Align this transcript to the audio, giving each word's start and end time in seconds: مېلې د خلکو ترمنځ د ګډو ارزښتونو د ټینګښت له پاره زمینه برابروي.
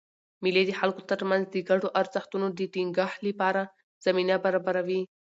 مېلې 0.43 0.63
د 0.67 0.71
خلکو 0.79 1.01
ترمنځ 1.11 1.43
د 1.49 1.55
ګډو 1.69 1.87
ارزښتونو 1.99 2.47
د 2.57 2.59
ټینګښت 2.73 3.17
له 3.25 3.31
پاره 3.39 3.63
زمینه 4.05 4.35
برابروي. 4.45 5.01